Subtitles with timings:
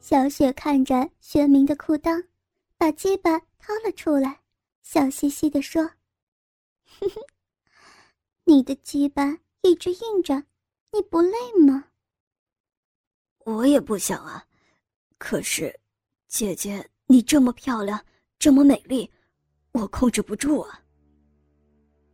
[0.00, 2.24] 小雪看着薛明的裤裆，
[2.78, 4.40] 把鸡巴掏了出来，
[4.82, 5.82] 笑嘻嘻地说
[7.00, 7.20] ：“哼哼，
[8.44, 10.44] 你的鸡巴一直硬着，
[10.92, 11.84] 你不累吗？”
[13.44, 14.44] 我也不想啊，
[15.18, 15.80] 可是，
[16.28, 18.00] 姐姐你这么漂亮，
[18.38, 19.10] 这么美丽，
[19.72, 20.80] 我控制不住啊。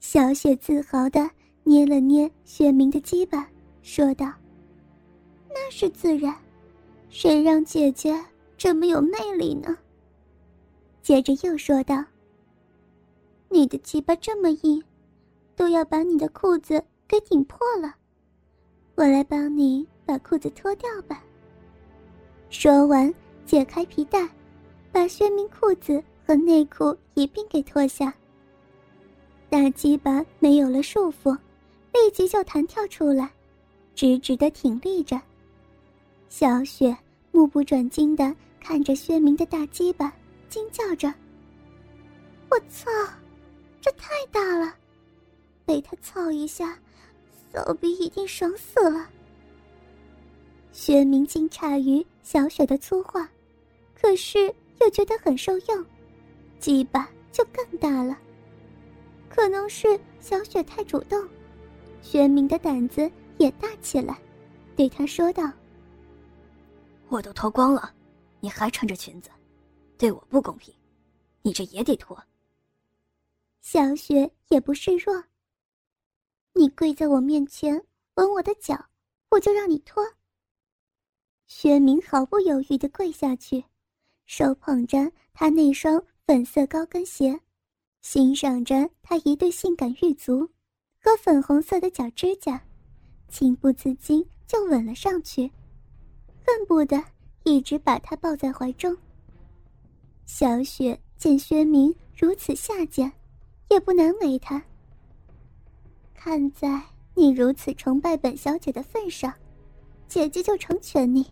[0.00, 1.28] 小雪自豪地
[1.62, 3.48] 捏了捏薛明的鸡巴，
[3.82, 4.32] 说道
[5.50, 6.36] ：“那是自然。”
[7.18, 8.14] 谁让姐姐
[8.58, 9.74] 这么有魅力呢？
[11.00, 12.04] 接着又说道
[13.48, 14.84] ：“你的鸡巴这么硬，
[15.56, 17.94] 都要把你的裤子给顶破了。
[18.96, 21.24] 我来帮你把裤子脱掉吧。”
[22.50, 23.10] 说完，
[23.46, 24.28] 解开皮带，
[24.92, 28.12] 把薛明裤子和内裤一并给脱下。
[29.48, 31.32] 大鸡巴没有了束缚，
[31.94, 33.32] 立即就弹跳出来，
[33.94, 35.18] 直直的挺立着。
[36.28, 36.94] 小雪。
[37.36, 40.10] 目不转睛的看着薛明的大鸡巴，
[40.48, 41.12] 惊叫着
[42.48, 42.90] ：“我操，
[43.78, 44.74] 这太大了！
[45.66, 46.78] 被他操一下，
[47.52, 49.10] 骚逼一定爽死了。”
[50.72, 53.28] 薛明惊诧于小雪的粗话，
[53.94, 54.46] 可是
[54.80, 55.84] 又觉得很受用，
[56.58, 58.16] 鸡巴就更大了。
[59.28, 61.22] 可能是小雪太主动，
[62.00, 64.18] 薛明的胆子也大起来，
[64.74, 65.52] 对他说道。
[67.08, 67.94] 我都脱光了，
[68.40, 69.30] 你还穿着裙子，
[69.96, 70.74] 对我不公平，
[71.42, 72.20] 你这也得脱。
[73.60, 75.22] 小雪也不示弱。
[76.52, 78.86] 你跪在我面前吻我的脚，
[79.30, 80.04] 我就让你脱。
[81.46, 83.64] 薛明毫不犹豫的跪下去，
[84.24, 87.38] 手捧着他那双粉色高跟鞋，
[88.02, 90.48] 欣赏着他一对性感玉足
[90.98, 92.60] 和粉红色的脚指甲，
[93.28, 95.50] 情不自禁就吻了上去。
[96.46, 97.02] 恨不得
[97.42, 98.96] 一直把他抱在怀中。
[100.26, 103.12] 小雪见薛明如此下贱，
[103.68, 104.62] 也不难为他。
[106.14, 106.80] 看在
[107.14, 109.32] 你如此崇拜本小姐的份上，
[110.08, 111.26] 姐姐就成全你。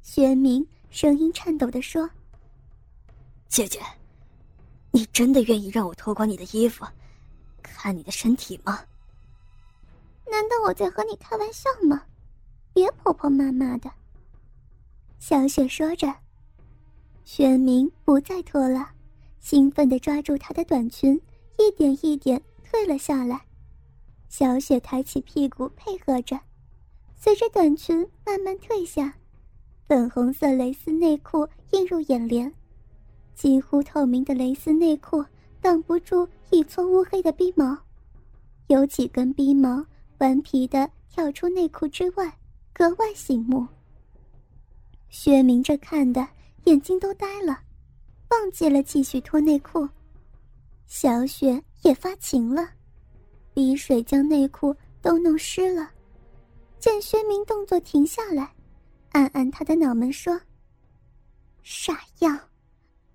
[0.00, 2.08] 薛明声音颤抖的说
[3.48, 3.80] ：“姐姐，
[4.90, 6.86] 你真的愿意让我脱光你的衣服，
[7.62, 8.80] 看你的身体吗？
[10.30, 12.02] 难道我在和你开玩笑吗？”
[12.76, 13.90] 别婆婆妈妈的。
[15.18, 16.14] 小雪说着，
[17.24, 18.90] 薛明不再拖了，
[19.40, 21.18] 兴奋地抓住她的短裙，
[21.56, 23.40] 一点一点退了下来。
[24.28, 26.38] 小雪抬起屁股配合着，
[27.14, 29.16] 随着短裙慢慢退下，
[29.88, 32.52] 粉红色蕾丝内裤映入眼帘，
[33.34, 35.24] 几乎透明的蕾丝内裤
[35.62, 37.74] 挡不住一撮乌黑的逼毛，
[38.66, 39.82] 有几根逼毛
[40.18, 42.30] 顽皮地跳出内裤之外。
[42.76, 43.66] 格外醒目。
[45.08, 46.28] 薛明这看的
[46.64, 47.58] 眼睛都呆了，
[48.28, 49.88] 忘记了继续脱内裤。
[50.86, 52.68] 小雪也发情了，
[53.54, 55.90] 鼻水将内裤都弄湿了。
[56.78, 58.54] 见薛明动作停下来，
[59.12, 60.38] 按按他的脑门说
[61.64, 62.38] ：“傻样，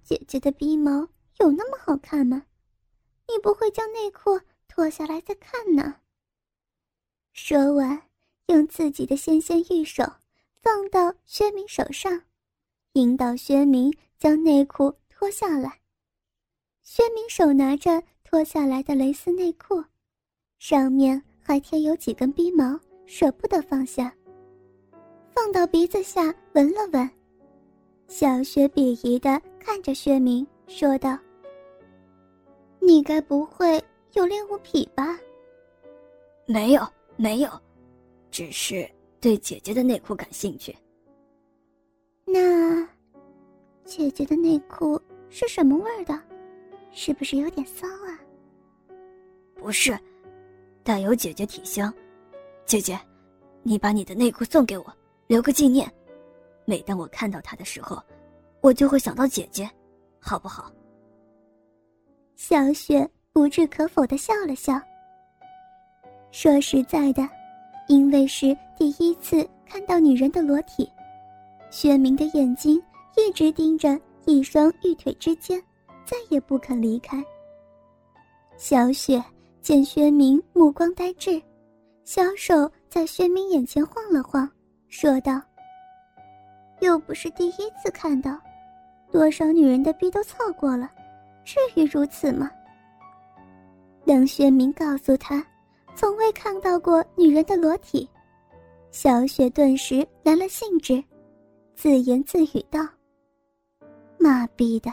[0.01, 1.07] 姐姐的鼻毛
[1.37, 2.41] 有那么好看吗？
[3.27, 5.97] 你不会将内裤脱下来再看呢？”
[7.31, 8.01] 说完。
[8.51, 10.03] 用自己的纤纤玉手
[10.61, 12.21] 放到薛明手上，
[12.93, 15.79] 引导薛明将内裤脱下来。
[16.83, 19.81] 薛明手拿着脱下来的蕾丝内裤，
[20.59, 24.13] 上面还贴有几根逼毛，舍不得放下。
[25.33, 27.09] 放到鼻子下闻了闻，
[28.09, 31.17] 小雪鄙夷的看着薛明，说道
[32.79, 35.17] ：“你该不会有恋物癖吧
[36.45, 36.85] ？”“没有，
[37.15, 37.49] 没有。”
[38.31, 40.75] 只是对姐姐的内裤感兴趣。
[42.25, 42.87] 那，
[43.83, 44.99] 姐姐的内裤
[45.29, 46.19] 是什么味儿的？
[46.91, 48.19] 是不是有点骚啊？
[49.55, 49.97] 不是，
[50.83, 51.93] 带有姐姐体香。
[52.65, 52.97] 姐姐，
[53.63, 54.93] 你把你的内裤送给我，
[55.27, 55.91] 留个纪念。
[56.65, 58.01] 每当我看到它的时候，
[58.61, 59.69] 我就会想到姐姐，
[60.19, 60.71] 好不好？
[62.37, 64.79] 小雪不置可否的笑了笑。
[66.31, 67.27] 说实在的。
[67.91, 70.89] 因为是第一次看到女人的裸体，
[71.69, 72.81] 薛明的眼睛
[73.17, 75.61] 一直盯着一双玉腿之间，
[76.05, 77.21] 再也不肯离开。
[78.55, 79.21] 小雪
[79.61, 81.41] 见薛明目光呆滞，
[82.05, 84.49] 小手在薛明眼前晃了晃，
[84.87, 85.41] 说道
[86.79, 88.39] ：“又不是第一次看到，
[89.11, 90.89] 多少女人的逼都操过了，
[91.43, 92.49] 至于如此吗？”
[94.07, 95.45] 等薛明告诉他。
[95.95, 98.09] 从未看到过女人的裸体，
[98.91, 101.03] 小雪顿时来了兴致，
[101.75, 102.87] 自言自语道
[104.17, 104.91] ：“妈逼的，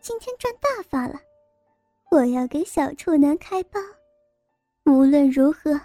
[0.00, 1.20] 今天赚大发了！
[2.10, 3.80] 我要给小处男开包，
[4.84, 5.80] 无论如何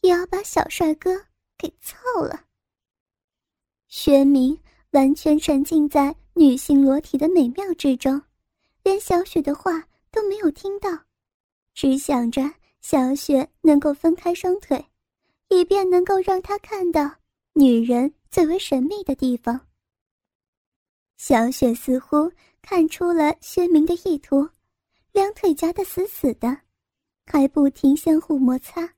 [0.00, 1.10] 也要把小帅哥
[1.56, 2.40] 给操了。”
[3.88, 4.56] 薛明
[4.90, 8.20] 完全沉浸在女性裸体的美妙之中，
[8.82, 10.90] 连小雪的话都没有听到，
[11.74, 12.42] 只想着
[12.80, 14.84] 小雪能够分开双腿，
[15.48, 17.10] 以便能够让他看到
[17.52, 19.60] 女人最为神秘的地方。
[21.16, 22.30] 小雪似乎
[22.62, 24.48] 看出了薛明的意图，
[25.12, 26.56] 两腿夹得死死的，
[27.26, 28.88] 还不停相互摩擦，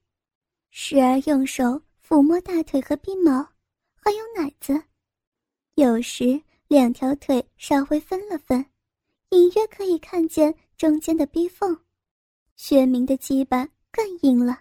[0.71, 3.47] 时而用手抚摸大腿和鬓毛。
[4.03, 4.83] 还有奶子，
[5.75, 8.65] 有时两条腿稍微分了分，
[9.31, 11.79] 隐约可以看见中间的逼缝。
[12.63, 14.61] 薛明的鸡巴更硬了，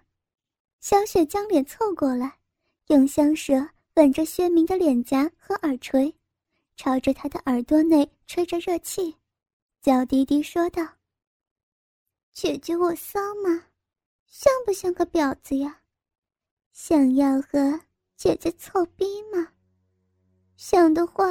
[0.79, 2.39] 小雪将脸凑过来，
[2.87, 3.55] 用香舌
[3.95, 6.15] 吻着薛明的脸颊和耳垂，
[6.77, 9.13] 朝着他的耳朵内吹着热气，
[9.81, 10.81] 娇滴滴说道
[12.31, 13.65] ：“姐姐，我骚吗？
[14.27, 15.81] 像不像个婊子呀？
[16.71, 17.81] 想要和……”
[18.15, 19.45] 姐姐凑逼吗？
[20.55, 21.25] 想的话，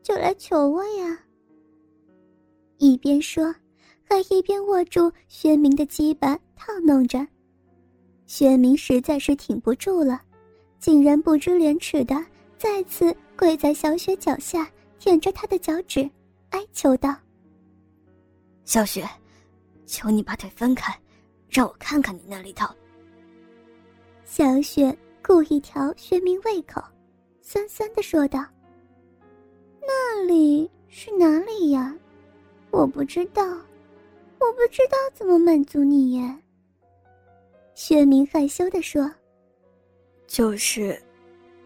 [0.00, 1.24] 就来求我呀。
[2.78, 3.52] 一边说，
[4.08, 7.26] 还一边握住薛明的鸡巴套弄着。
[8.26, 10.20] 薛明实在是挺不住了，
[10.78, 12.16] 竟然不知廉耻的
[12.56, 16.08] 再次跪在小雪脚下，舔着她的脚趾，
[16.50, 17.14] 哀求道
[18.64, 19.08] ：“小雪，
[19.86, 20.98] 求你把腿分开，
[21.50, 22.66] 让我看看你那里头。”
[24.24, 24.96] 小雪。
[25.20, 26.80] 故意调薛明胃口，
[27.42, 28.42] 酸酸的说道
[29.82, 31.94] ：“那里是哪里呀？
[32.70, 33.42] 我不知道，
[34.40, 36.36] 我不知道怎么满足你耶。”
[37.74, 39.10] 薛明害羞的说
[40.26, 41.00] ：“就是，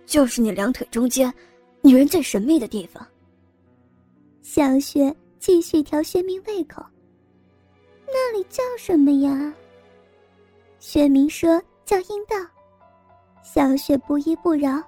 [0.04, 1.32] 就是你两腿中间，
[1.80, 3.06] 女人最神秘的地方。”
[4.42, 6.84] 小雪继续调薛明胃口
[8.06, 9.54] ：“那里叫什么呀？”
[10.78, 12.36] 薛明说：“叫阴道。”
[13.42, 14.82] 小雪不依不饶。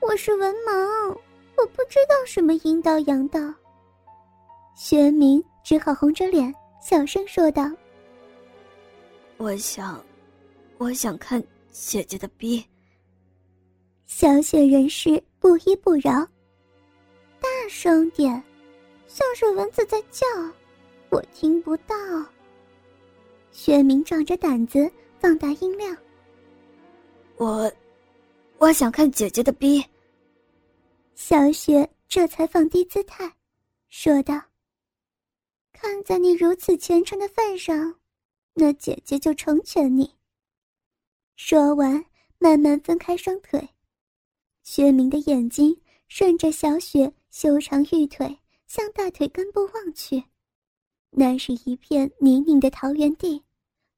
[0.00, 1.08] 我是文盲，
[1.56, 3.40] 我不知道什么阴道阳道。
[4.74, 7.70] 薛明只好红着脸小声说道
[9.36, 10.02] ：“我想，
[10.78, 12.64] 我想看姐姐的逼。”
[14.06, 16.26] 小雪仍是不依不饶，
[17.38, 18.42] 大声点，
[19.06, 20.26] 像是蚊子在叫，
[21.10, 21.94] 我听不到。
[23.52, 24.90] 薛明壮着胆子
[25.20, 25.96] 放大音量。
[27.36, 27.70] 我，
[28.58, 29.84] 我想看姐姐的逼。
[31.14, 33.30] 小雪这才放低姿态，
[33.90, 34.40] 说道
[35.80, 37.98] ：“看在你如此虔诚的份上，
[38.52, 40.14] 那姐姐就成全你。”
[41.36, 42.04] 说完，
[42.36, 43.66] 慢慢分开双腿。
[44.62, 50.22] 薛明的眼睛顺着小雪修长玉腿向大腿根部望去，
[51.12, 53.42] 那是一片泥泞的桃源地，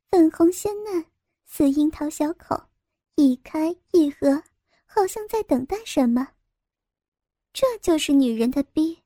[0.09, 1.05] 粉红鲜嫩，
[1.45, 2.63] 似樱桃小口。
[3.17, 4.41] 一开一合，
[4.87, 6.29] 好像在等待什么。
[7.53, 9.02] 这就是女人的逼，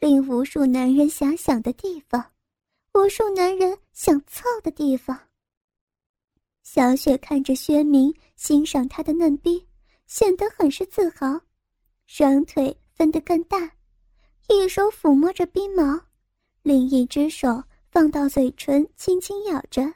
[0.00, 2.32] 令无数男人遐想的地方，
[2.94, 5.16] 无数男人想操的地方。
[6.64, 9.64] 小雪看着薛明欣赏她的嫩逼，
[10.06, 11.40] 显得很是自豪，
[12.06, 13.70] 双腿分得更大，
[14.48, 16.00] 一手抚摸着逼毛，
[16.62, 19.94] 另一只手放到嘴唇轻轻咬着，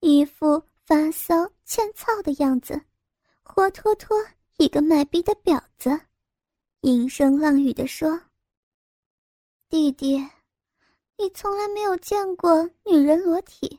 [0.00, 0.62] 一副。
[0.88, 2.80] 发骚欠操的样子，
[3.42, 4.16] 活脱脱
[4.56, 6.00] 一个卖逼的婊子，
[6.80, 8.18] 阴声浪语的说
[9.70, 10.16] ：“弟弟，
[11.18, 13.78] 你从来没有见过女人裸体，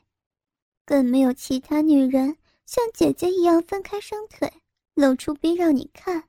[0.84, 4.52] 更没有其他女人像姐姐一样分开双腿，
[4.94, 6.28] 露出逼让你看。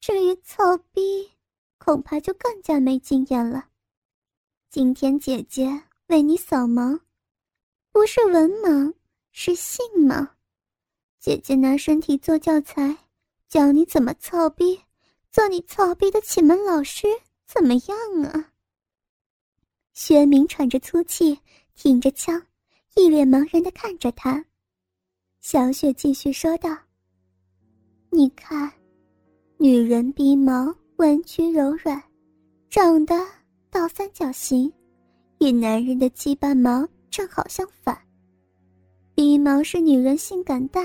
[0.00, 1.32] 至于操逼，
[1.78, 3.68] 恐怕就更加没经验了。
[4.70, 7.00] 今天姐姐为你扫盲，
[7.90, 8.94] 不是文盲。”
[9.34, 10.28] 是信盲？
[11.18, 12.96] 姐姐拿身体做教材，
[13.48, 14.78] 教你怎么操逼，
[15.32, 17.06] 做你操逼的启蒙老师，
[17.46, 18.51] 怎么样啊？
[19.94, 21.38] 薛明喘着粗气，
[21.74, 22.40] 挺着枪，
[22.96, 24.42] 一脸茫然的看着他。
[25.40, 26.76] 小雪继续说道
[28.10, 28.72] ：“你看，
[29.58, 32.02] 女人鼻毛弯曲柔软，
[32.70, 33.14] 长得
[33.70, 34.72] 倒三角形，
[35.40, 37.96] 与男人的鸡巴毛正好相反。”
[39.14, 40.82] 鼻毛是女人性感带，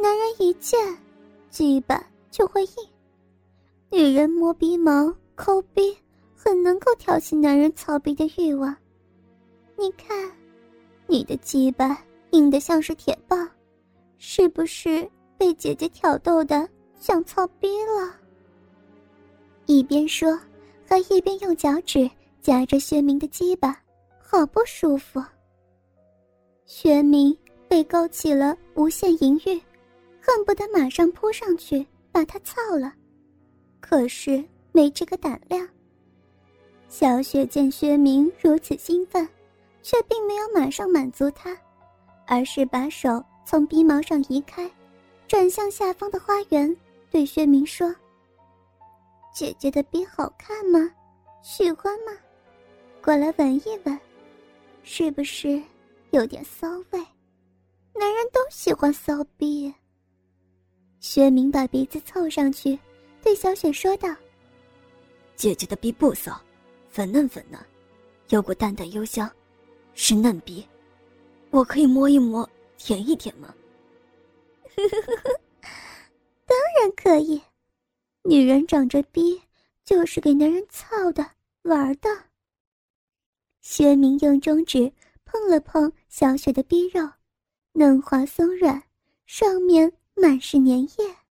[0.00, 0.78] 男人一见，
[1.50, 2.72] 鸡巴就会硬。
[3.90, 5.94] 女人摸鼻毛、抠鼻，
[6.48, 8.74] 很能够挑起男人操逼的欲望。
[9.76, 10.32] 你看，
[11.06, 13.46] 你的鸡巴硬的像是铁棒，
[14.16, 16.66] 是不是被姐姐挑逗的
[16.98, 18.16] 想操逼了？
[19.66, 20.40] 一边说，
[20.86, 23.78] 还一边用脚趾夹着薛明的鸡巴，
[24.18, 25.22] 好不舒服。
[26.64, 27.36] 薛明
[27.68, 29.60] 被勾起了无限淫欲，
[30.18, 32.94] 恨不得马上扑上去把他操了，
[33.80, 35.68] 可是没这个胆量。
[36.88, 39.28] 小雪见薛明如此兴奋，
[39.82, 41.56] 却并没有马上满足他，
[42.26, 44.68] 而是把手从鼻毛上移开，
[45.28, 46.74] 转向下方的花园，
[47.10, 47.94] 对薛明说。
[49.34, 50.90] 姐姐的鼻好看吗？
[51.42, 52.12] 喜欢吗？
[53.04, 54.00] 过来闻一闻，
[54.82, 55.62] 是不是
[56.10, 56.98] 有点骚味？
[57.94, 59.72] 男人都喜欢骚逼。
[61.00, 62.78] 薛明把鼻子凑上去，
[63.22, 64.08] 对小雪说道
[65.36, 66.32] ：“姐姐的鼻不骚，
[66.98, 67.56] 粉嫩粉嫩，
[68.30, 69.30] 有股淡淡幽香，
[69.94, 70.66] 是嫩逼。
[71.50, 73.54] 我可以摸一摸，舔一舔吗？”，
[76.44, 77.40] 当然可以。
[78.24, 79.40] 女人长着逼，
[79.84, 81.24] 就是给男人操的
[81.62, 82.10] 玩的。
[83.60, 84.92] 薛明用中指
[85.24, 87.08] 碰了碰小雪的逼肉，
[87.74, 88.82] 嫩滑松软，
[89.24, 91.14] 上面满是粘液。